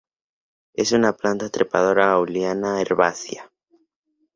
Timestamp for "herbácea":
2.81-3.51